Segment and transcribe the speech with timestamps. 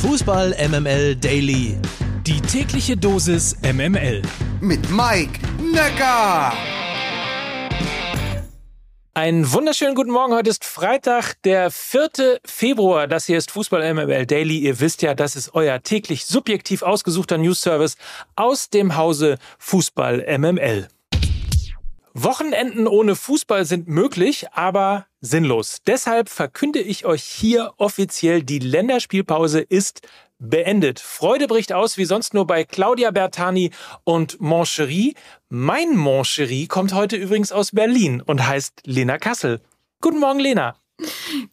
[0.00, 1.76] Fußball MML Daily.
[2.24, 4.22] Die tägliche Dosis MML.
[4.60, 6.52] Mit Mike Necker.
[9.14, 10.32] Einen wunderschönen guten Morgen.
[10.34, 12.38] Heute ist Freitag, der 4.
[12.44, 13.08] Februar.
[13.08, 14.58] Das hier ist Fußball MML Daily.
[14.58, 17.96] Ihr wisst ja, das ist euer täglich subjektiv ausgesuchter News-Service
[18.36, 20.86] aus dem Hause Fußball MML.
[22.14, 25.78] Wochenenden ohne Fußball sind möglich, aber sinnlos.
[25.86, 30.02] Deshalb verkünde ich euch hier offiziell, die Länderspielpause ist
[30.38, 31.00] beendet.
[31.00, 33.70] Freude bricht aus wie sonst nur bei Claudia Bertani
[34.04, 35.14] und Moncherie.
[35.48, 39.60] Mein Moncherie kommt heute übrigens aus Berlin und heißt Lena Kassel.
[40.00, 40.76] Guten Morgen, Lena.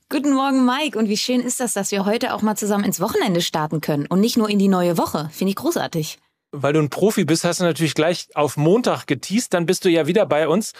[0.09, 0.97] Guten Morgen, Mike.
[0.97, 4.07] Und wie schön ist das, dass wir heute auch mal zusammen ins Wochenende starten können
[4.07, 5.29] und nicht nur in die neue Woche.
[5.31, 6.19] Finde ich großartig.
[6.61, 9.53] Weil du ein Profi bist, hast du natürlich gleich auf Montag geteased.
[9.53, 10.73] Dann bist du ja wieder bei uns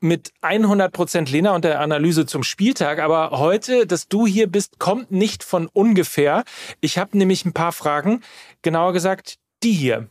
[0.00, 3.00] mit 100 Prozent Lena und der Analyse zum Spieltag.
[3.00, 6.44] Aber heute, dass du hier bist, kommt nicht von ungefähr.
[6.80, 8.22] Ich habe nämlich ein paar Fragen.
[8.62, 10.08] Genauer gesagt, die hier.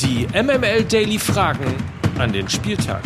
[0.00, 1.74] Die MML Daily Fragen
[2.18, 3.02] an den Spieltag.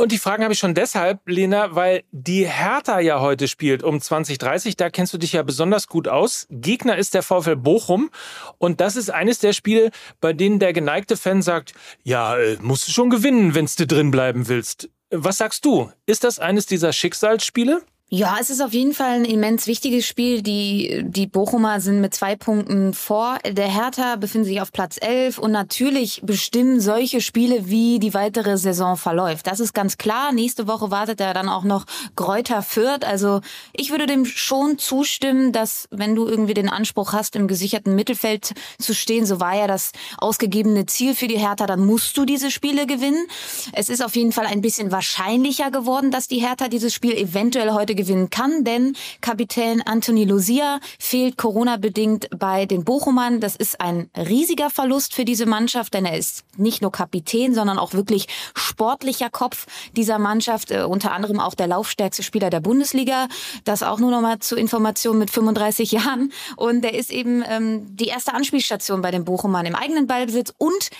[0.00, 4.00] Und die Fragen habe ich schon deshalb, Lena, weil die Hertha ja heute spielt um
[4.00, 4.74] 2030.
[4.78, 6.46] Da kennst du dich ja besonders gut aus.
[6.48, 8.08] Gegner ist der VfL Bochum.
[8.56, 9.90] Und das ist eines der Spiele,
[10.22, 14.10] bei denen der geneigte Fan sagt, ja, äh, musst du schon gewinnen, wenn du drin
[14.10, 14.88] bleiben willst.
[15.10, 15.92] Was sagst du?
[16.06, 17.82] Ist das eines dieser Schicksalsspiele?
[18.12, 20.42] Ja, es ist auf jeden Fall ein immens wichtiges Spiel.
[20.42, 23.38] Die, die Bochumer sind mit zwei Punkten vor.
[23.46, 28.58] Der Hertha befindet sich auf Platz 11 und natürlich bestimmen solche Spiele, wie die weitere
[28.58, 29.46] Saison verläuft.
[29.46, 30.32] Das ist ganz klar.
[30.32, 31.84] Nächste Woche wartet ja dann auch noch
[32.16, 33.04] Gräuter Fürth.
[33.04, 37.94] Also ich würde dem schon zustimmen, dass wenn du irgendwie den Anspruch hast, im gesicherten
[37.94, 42.24] Mittelfeld zu stehen, so war ja das ausgegebene Ziel für die Hertha, dann musst du
[42.24, 43.28] diese Spiele gewinnen.
[43.72, 47.70] Es ist auf jeden Fall ein bisschen wahrscheinlicher geworden, dass die Hertha dieses Spiel eventuell
[47.70, 53.40] heute gewinnen kann, denn Kapitän Anthony Lucia fehlt Corona-bedingt bei den Bochumern.
[53.40, 57.78] Das ist ein riesiger Verlust für diese Mannschaft, denn er ist nicht nur Kapitän, sondern
[57.78, 59.66] auch wirklich sportlicher Kopf
[59.96, 63.28] dieser Mannschaft, äh, unter anderem auch der laufstärkste Spieler der Bundesliga.
[63.64, 66.32] Das auch nur noch mal zur Information mit 35 Jahren.
[66.56, 70.90] Und er ist eben ähm, die erste Anspielstation bei den Bochumern im eigenen Ballbesitz und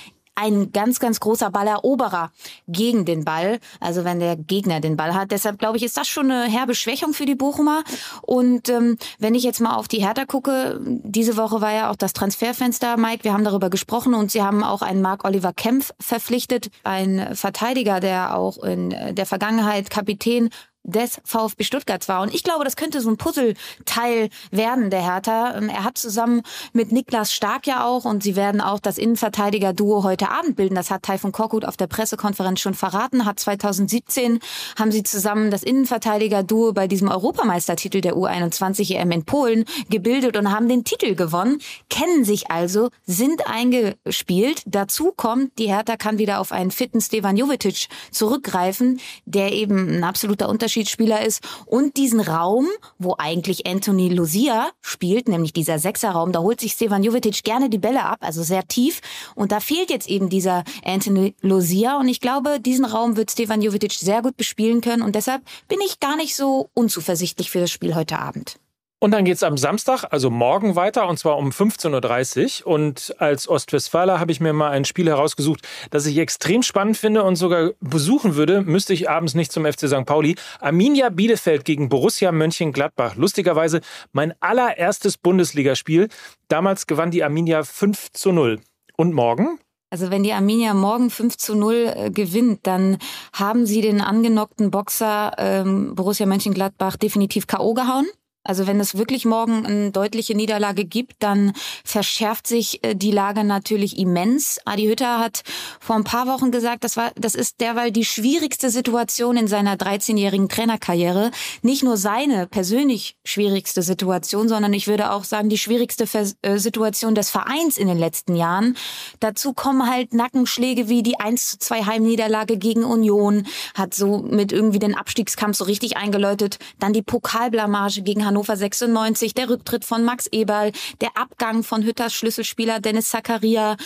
[0.41, 2.33] ein ganz, ganz großer Balleroberer
[2.67, 5.31] gegen den Ball, also wenn der Gegner den Ball hat.
[5.31, 7.83] Deshalb glaube ich, ist das schon eine herbe Schwächung für die Bochumer.
[8.23, 11.97] Und ähm, wenn ich jetzt mal auf die Hertha gucke, diese Woche war ja auch
[11.97, 16.71] das Transferfenster, Mike, wir haben darüber gesprochen und sie haben auch einen Marc-Oliver Kempf verpflichtet,
[16.85, 20.51] ein Verteidiger, der auch in der Vergangenheit Kapitän
[20.83, 22.23] des VfB Stuttgart war.
[22.23, 25.57] Und ich glaube, das könnte so ein Puzzleteil werden, der Hertha.
[25.57, 26.43] Ähm, er hat zusammen
[26.73, 30.75] mit Niklas Stark ja auch und sie werden auch das Innenverteidiger-Duo heute Abend bilden.
[30.75, 33.27] Das hat Taifun Korkut auf der Pressekonferenz schon verraten.
[33.27, 34.41] Hat 2017
[34.79, 40.51] haben sie zusammen das Innenverteidiger-Duo bei diesem Europameistertitel der U21 EM in Polen gebildet und
[40.51, 41.59] haben den Titel gewonnen.
[41.91, 44.63] Kennen sich also, sind eingespielt.
[44.67, 50.05] Dazu kommt, die Hertha kann wieder auf einen fitten Stevan Jovetic zurückgreifen, der eben ein
[50.05, 56.31] absoluter Unterschied Unterschiedsspieler ist und diesen Raum, wo eigentlich Anthony Lucia spielt, nämlich dieser Sechserraum,
[56.31, 59.01] da holt sich Stevan Jovetic gerne die Bälle ab, also sehr tief.
[59.35, 61.99] Und da fehlt jetzt eben dieser Anthony Lucia.
[61.99, 65.03] Und ich glaube, diesen Raum wird Stevan Jovetic sehr gut bespielen können.
[65.03, 68.61] Und deshalb bin ich gar nicht so unzuversichtlich für das Spiel heute Abend.
[69.03, 72.73] Und dann geht's am Samstag, also morgen weiter, und zwar um 15.30 Uhr.
[72.75, 77.23] Und als Ostwestfaler habe ich mir mal ein Spiel herausgesucht, das ich extrem spannend finde
[77.23, 80.05] und sogar besuchen würde, müsste ich abends nicht zum FC St.
[80.05, 80.37] Pauli.
[80.61, 83.17] Arminia Bielefeld gegen Borussia Mönchengladbach.
[83.17, 83.81] Lustigerweise
[84.13, 86.11] mein allererstes Bundesligaspiel.
[86.49, 88.61] Damals gewann die Arminia 5 zu 0.
[88.99, 89.59] Und morgen?
[89.89, 92.99] Also wenn die Arminia morgen 5 zu 0 äh, gewinnt, dann
[93.33, 97.73] haben sie den angenockten Boxer ähm, Borussia Mönchengladbach definitiv K.O.
[97.73, 98.07] gehauen.
[98.43, 101.53] Also wenn es wirklich morgen eine deutliche Niederlage gibt, dann
[101.85, 104.59] verschärft sich äh, die Lage natürlich immens.
[104.65, 105.43] Adi Hütter hat
[105.79, 109.77] vor ein paar Wochen gesagt, das war, das ist derweil die schwierigste Situation in seiner
[109.77, 111.33] 13-jährigen Trainerkarriere.
[111.61, 116.05] Nicht nur seine persönlich schwierigste Situation, sondern ich würde auch sagen, die schwierigste
[116.41, 118.75] äh, Situation des Vereins in den letzten Jahren.
[119.21, 124.51] Dazu kommen halt Nackenschläge wie die 1 zu 2 Heimniederlage gegen Union, hat so mit
[124.51, 126.59] irgendwie den Abstiegskampf so richtig eingeläutet.
[126.79, 132.15] Dann die Pokalblamage gegen Hannover 96, der Rücktritt von Max Eberl, der Abgang von Hütters
[132.15, 133.77] Schlüsselspieler Dennis Zakaria,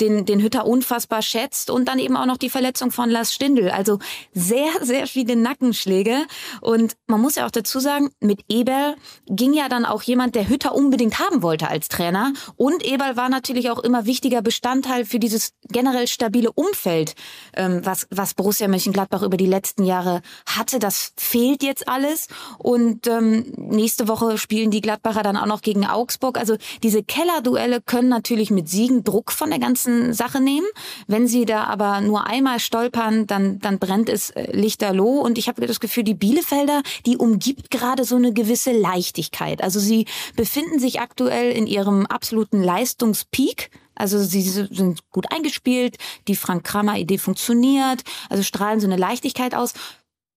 [0.00, 3.70] den, den Hütter unfassbar schätzt und dann eben auch noch die Verletzung von Lars Stindl.
[3.70, 4.00] Also
[4.34, 6.16] sehr, sehr viele Nackenschläge.
[6.60, 8.96] Und man muss ja auch dazu sagen, mit Eberl
[9.26, 12.32] ging ja dann auch jemand, der Hütter unbedingt haben wollte als Trainer.
[12.56, 17.14] Und Eberl war natürlich auch immer wichtiger Bestandteil für dieses generell stabile Umfeld,
[17.54, 20.80] ähm, was, was Borussia Mönchengladbach über die letzten Jahre hatte.
[20.80, 22.26] Das fehlt jetzt alles.
[22.58, 26.38] Und ähm, nächste nächste Woche spielen die Gladbacher dann auch noch gegen Augsburg.
[26.38, 30.66] Also diese Kellerduelle können natürlich mit Siegen Druck von der ganzen Sache nehmen.
[31.08, 35.20] Wenn sie da aber nur einmal stolpern, dann, dann brennt es äh, lichterloh.
[35.20, 39.62] Und ich habe das Gefühl, die Bielefelder, die umgibt gerade so eine gewisse Leichtigkeit.
[39.62, 40.06] Also sie
[40.36, 43.68] befinden sich aktuell in ihrem absoluten Leistungspeak.
[43.94, 45.98] Also sie sind gut eingespielt,
[46.28, 49.74] die Frank Kramer Idee funktioniert, also strahlen so eine Leichtigkeit aus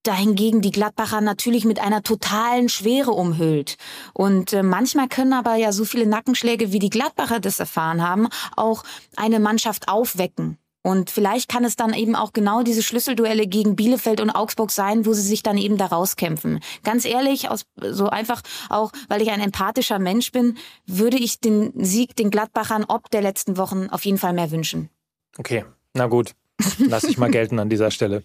[0.07, 3.77] dahingegen die Gladbacher natürlich mit einer totalen Schwere umhüllt.
[4.13, 8.27] Und äh, manchmal können aber ja so viele Nackenschläge, wie die Gladbacher das erfahren haben,
[8.55, 8.83] auch
[9.15, 10.57] eine Mannschaft aufwecken.
[10.85, 15.07] Und vielleicht kann es dann eben auch genau diese Schlüsselduelle gegen Bielefeld und Augsburg sein,
[15.07, 16.59] wo sie sich dann eben da rauskämpfen.
[16.83, 21.73] Ganz ehrlich, aus, so einfach auch, weil ich ein empathischer Mensch bin, würde ich den
[21.83, 24.91] Sieg den Gladbachern ob der letzten Wochen auf jeden Fall mehr wünschen.
[25.39, 25.65] Okay,
[25.95, 26.35] na gut.
[26.79, 28.23] Lass ich mal gelten an dieser Stelle.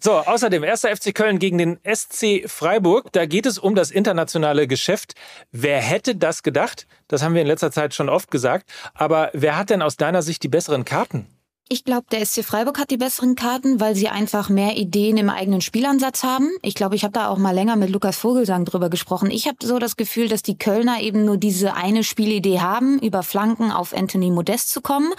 [0.00, 3.12] so, außerdem, erster FC Köln gegen den SC Freiburg.
[3.12, 5.14] Da geht es um das internationale Geschäft.
[5.50, 6.86] Wer hätte das gedacht?
[7.08, 8.70] Das haben wir in letzter Zeit schon oft gesagt.
[8.94, 11.26] Aber wer hat denn aus deiner Sicht die besseren Karten?
[11.72, 15.30] Ich glaube, der SC Freiburg hat die besseren Karten, weil sie einfach mehr Ideen im
[15.30, 16.50] eigenen Spielansatz haben.
[16.60, 19.30] Ich glaube, ich habe da auch mal länger mit Lukas Vogelsang drüber gesprochen.
[19.30, 23.22] Ich habe so das Gefühl, dass die Kölner eben nur diese eine Spielidee haben, über
[23.22, 25.14] Flanken auf Anthony Modest zu kommen.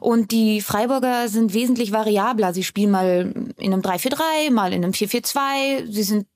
[0.00, 2.52] Und die Freiburger sind wesentlich variabler.
[2.52, 5.88] Sie spielen mal in einem 3-4-3, mal in einem 4-4-2.
[5.88, 6.26] Sie sind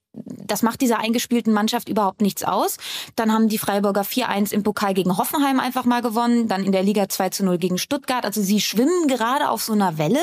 [0.46, 2.76] das macht dieser eingespielten Mannschaft überhaupt nichts aus.
[3.14, 6.82] Dann haben die Freiburger 4-1 im Pokal gegen Hoffenheim einfach mal gewonnen, dann in der
[6.82, 8.25] Liga 2-0 gegen Stuttgart.
[8.25, 10.22] Also sie schwimmen gerade auf so einer Welle.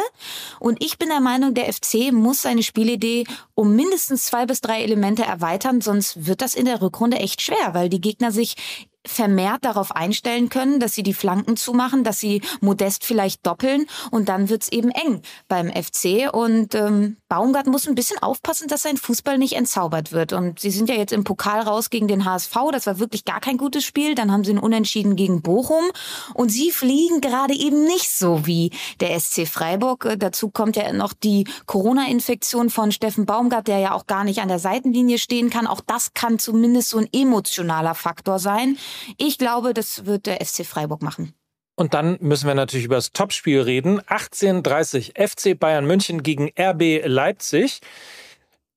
[0.59, 3.25] Und ich bin der Meinung, der FC muss seine Spielidee
[3.55, 7.73] um mindestens zwei bis drei Elemente erweitern, sonst wird das in der Rückrunde echt schwer,
[7.73, 8.55] weil die Gegner sich
[9.05, 14.29] vermehrt darauf einstellen können, dass sie die Flanken zumachen, dass sie Modest vielleicht doppeln und
[14.29, 16.33] dann wird's eben eng beim FC.
[16.33, 20.33] Und ähm, Baumgart muss ein bisschen aufpassen, dass sein Fußball nicht entzaubert wird.
[20.33, 22.55] Und sie sind ja jetzt im Pokal raus gegen den HSV.
[22.71, 24.15] Das war wirklich gar kein gutes Spiel.
[24.15, 25.83] Dann haben sie einen Unentschieden gegen Bochum.
[26.33, 30.05] Und sie fliegen gerade eben nicht so wie der SC Freiburg.
[30.05, 34.41] Äh, dazu kommt ja noch die Corona-Infektion von Steffen Baumgart, der ja auch gar nicht
[34.41, 35.67] an der Seitenlinie stehen kann.
[35.67, 38.77] Auch das kann zumindest so ein emotionaler Faktor sein.
[39.17, 41.33] Ich glaube, das wird der SC Freiburg machen.
[41.75, 43.99] Und dann müssen wir natürlich über das Topspiel reden.
[44.01, 47.79] 18:30 FC Bayern München gegen RB Leipzig.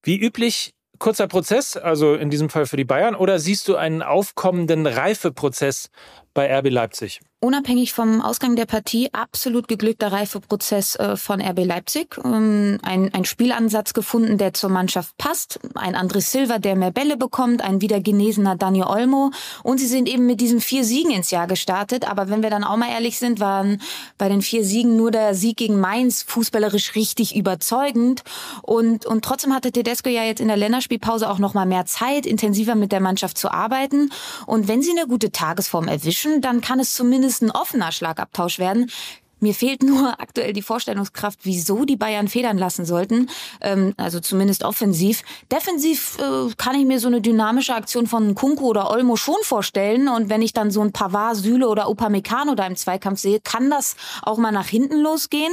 [0.02, 4.02] Wie üblich kurzer Prozess, also in diesem Fall für die Bayern, oder siehst du einen
[4.02, 5.90] aufkommenden Reifeprozess
[6.32, 7.20] bei RB Leipzig?
[7.38, 12.19] Unabhängig vom Ausgang der Partie absolut geglückter Reifeprozess äh, von RB Leipzig.
[12.25, 15.61] Ähm, ein, ein Spielansatz gefunden, der zur Mannschaft passt.
[15.75, 17.61] Ein André Silva, der mehr Bälle bekommt.
[17.61, 19.33] Ein wieder genesener Daniel Olmo.
[19.62, 22.09] Und sie sind eben mit diesen vier Siegen ins Jahr gestartet.
[22.09, 23.83] Aber wenn wir dann auch mal ehrlich sind, waren
[24.17, 28.23] bei den vier Siegen nur der Sieg gegen Mainz fußballerisch richtig überzeugend.
[28.62, 32.25] Und, und trotzdem hatte Tedesco ja jetzt in der Länderspielpause auch noch mal mehr Zeit,
[32.25, 34.11] intensiver mit der Mannschaft zu arbeiten.
[34.47, 38.58] Und wenn sie eine gute Tagesform erwischen, dann kann es zumindest zumindest ein offener Schlagabtausch
[38.58, 38.90] werden.
[39.38, 43.28] Mir fehlt nur aktuell die Vorstellungskraft, wieso die Bayern federn lassen sollten.
[43.61, 45.23] Ähm, also zumindest offensiv.
[45.52, 50.08] Defensiv äh, kann ich mir so eine dynamische Aktion von Kunku oder Olmo schon vorstellen.
[50.08, 53.69] Und wenn ich dann so ein Pavard, Süle oder Upamecano da im Zweikampf sehe, kann
[53.69, 55.52] das auch mal nach hinten losgehen.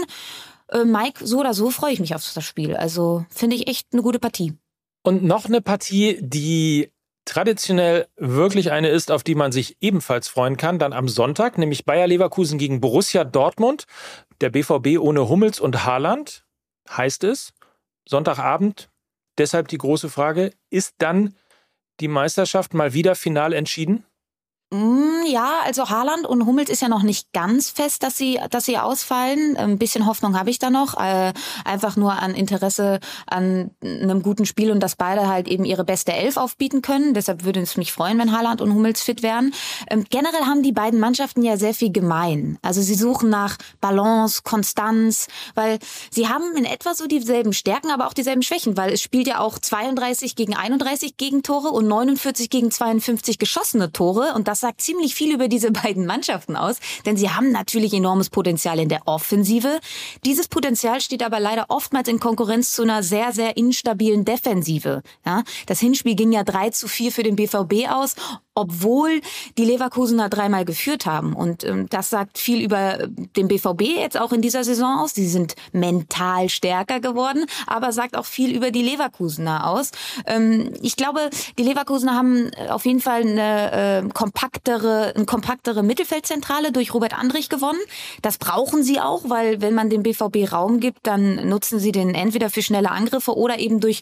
[0.69, 2.77] Äh, Mike, so oder so freue ich mich auf das Spiel.
[2.77, 4.53] Also finde ich echt eine gute Partie.
[5.03, 6.92] Und noch eine Partie, die
[7.25, 11.85] traditionell wirklich eine ist, auf die man sich ebenfalls freuen kann, dann am Sonntag, nämlich
[11.85, 13.85] Bayer Leverkusen gegen Borussia Dortmund.
[14.41, 16.45] Der BVB ohne Hummels und Haaland,
[16.89, 17.53] heißt es.
[18.07, 18.89] Sonntagabend.
[19.37, 21.35] Deshalb die große Frage, ist dann
[21.99, 24.05] die Meisterschaft mal wieder final entschieden?
[24.73, 28.65] Mm, ja, also Haaland und Hummels ist ja noch nicht ganz fest, dass sie, dass
[28.65, 29.55] sie ausfallen.
[29.55, 30.99] Ein bisschen Hoffnung habe ich da noch.
[30.99, 31.31] Äh,
[31.63, 36.13] einfach nur an Interesse an einem guten Spiel und dass beide halt eben ihre beste
[36.13, 37.13] Elf aufbieten können.
[37.13, 39.53] Deshalb würde es mich freuen, wenn Haaland und Hummels fit wären.
[39.91, 42.57] Ähm, generell haben die beiden Mannschaften ja sehr viel gemein.
[42.63, 45.77] Also sie suchen nach Balance, Konstanz, weil
[46.09, 49.39] sie haben in etwa so dieselben Stärken, aber auch dieselben Schwächen, weil es spielt ja
[49.39, 55.13] auch 32 gegen 31 Gegentore und 49 gegen 52 geschossene Tore und das sagt ziemlich
[55.13, 59.79] viel über diese beiden Mannschaften aus, denn sie haben natürlich enormes Potenzial in der Offensive.
[60.25, 65.03] Dieses Potenzial steht aber leider oftmals in Konkurrenz zu einer sehr, sehr instabilen Defensive.
[65.25, 68.15] Ja, das Hinspiel ging ja 3 zu 4 für den BVB aus
[68.55, 69.21] obwohl
[69.57, 71.33] die Leverkusener dreimal geführt haben.
[71.33, 75.13] Und ähm, das sagt viel über den BVB jetzt auch in dieser Saison aus.
[75.13, 79.91] Sie sind mental stärker geworden, aber sagt auch viel über die Leverkusener aus.
[80.25, 86.71] Ähm, ich glaube, die Leverkusener haben auf jeden Fall eine äh, kompaktere, eine kompaktere Mittelfeldzentrale
[86.71, 87.79] durch Robert Andrich gewonnen.
[88.21, 92.13] Das brauchen sie auch, weil wenn man dem BVB Raum gibt, dann nutzen sie den
[92.13, 94.01] entweder für schnelle Angriffe oder eben durch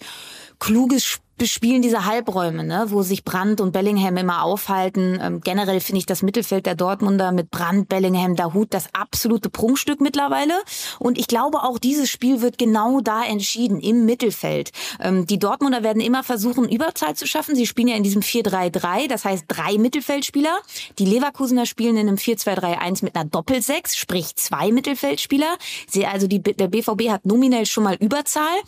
[0.60, 5.20] kluges bespielen diese Halbräume, ne, wo sich Brandt und Bellingham immer aufhalten.
[5.20, 10.02] Ähm, generell finde ich das Mittelfeld der Dortmunder mit Brandt, Bellingham, Dahut das absolute Prunkstück
[10.02, 10.54] mittlerweile.
[11.00, 14.70] Und ich glaube, auch dieses Spiel wird genau da entschieden, im Mittelfeld.
[15.00, 17.56] Ähm, die Dortmunder werden immer versuchen, Überzahl zu schaffen.
[17.56, 20.56] Sie spielen ja in diesem 4-3-3, das heißt drei Mittelfeldspieler.
[21.00, 25.58] Die Leverkusener spielen in einem 4-2-3-1 mit einer Doppel-6, sprich zwei Mittelfeldspieler.
[25.88, 28.60] Sie, also die, der BVB hat nominell schon mal Überzahl.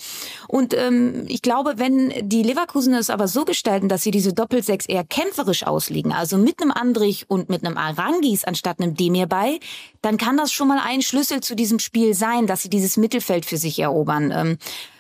[0.48, 2.63] Und ähm, ich glaube, wenn die Leverkusener
[2.94, 7.30] es aber so gestalten, dass sie diese Doppel-6 eher kämpferisch auslegen, also mit einem Andrich
[7.30, 9.60] und mit einem Arangis anstatt einem Demir bei,
[10.02, 13.46] dann kann das schon mal ein Schlüssel zu diesem Spiel sein, dass sie dieses Mittelfeld
[13.46, 14.32] für sich erobern.
[14.32, 14.58] Ähm,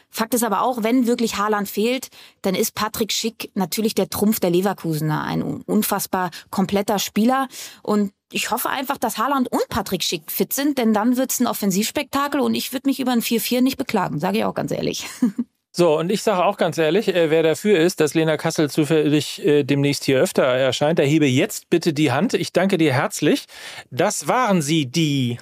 [0.09, 2.09] Fakt ist aber auch, wenn wirklich Haaland fehlt,
[2.43, 5.23] dann ist Patrick Schick natürlich der Trumpf der Leverkusener.
[5.23, 7.47] Ein unfassbar kompletter Spieler.
[7.81, 11.47] Und ich hoffe einfach, dass Haaland und Patrick Schick fit sind, denn dann wird's ein
[11.47, 15.07] Offensivspektakel und ich würde mich über ein 4-4 nicht beklagen, sage ich auch ganz ehrlich.
[15.75, 19.43] So, und ich sage auch ganz ehrlich, äh, wer dafür ist, dass Lena Kassel zufällig
[19.43, 22.35] äh, demnächst hier öfter erscheint, der hebe jetzt bitte die Hand.
[22.35, 23.45] Ich danke dir herzlich.
[23.89, 25.39] Das waren sie, die,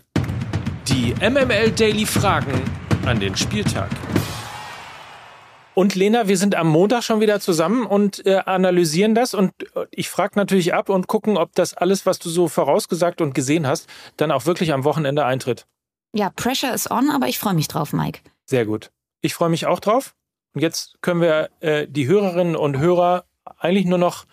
[0.88, 2.62] die MML Daily Fragen
[3.06, 3.90] an den Spieltag.
[5.74, 9.34] Und Lena, wir sind am Montag schon wieder zusammen und äh, analysieren das.
[9.34, 13.20] Und äh, ich frage natürlich ab und gucken, ob das alles, was du so vorausgesagt
[13.20, 15.68] und gesehen hast, dann auch wirklich am Wochenende eintritt.
[16.16, 18.22] Ja, Pressure is on, aber ich freue mich drauf, Mike.
[18.46, 18.92] Sehr gut.
[19.20, 20.16] Ich freue mich auch drauf.
[20.54, 23.26] Und jetzt können wir äh, die Hörerinnen und Hörer
[23.58, 24.26] eigentlich nur noch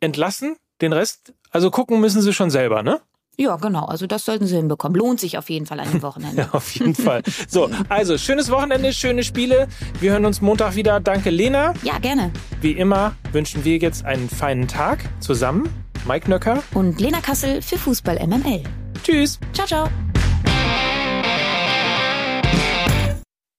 [0.00, 0.56] entlassen.
[0.80, 3.00] Den Rest, also gucken müssen sie schon selber, ne?
[3.36, 3.84] Ja, genau.
[3.86, 4.96] Also das sollten Sie hinbekommen.
[4.96, 6.42] Lohnt sich auf jeden Fall an dem Wochenende.
[6.42, 7.22] ja, auf jeden Fall.
[7.48, 9.68] So, also schönes Wochenende, schöne Spiele.
[10.00, 11.00] Wir hören uns Montag wieder.
[11.00, 11.74] Danke, Lena.
[11.82, 12.32] Ja, gerne.
[12.60, 15.68] Wie immer wünschen wir jetzt einen feinen Tag zusammen.
[16.06, 18.62] Mike Nöcker und Lena Kassel für Fußball MML.
[19.02, 19.40] Tschüss.
[19.52, 20.03] Ciao, ciao.